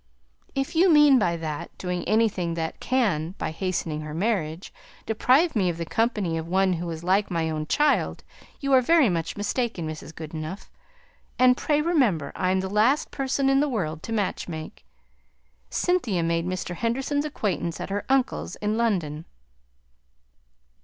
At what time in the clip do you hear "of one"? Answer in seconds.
6.39-6.73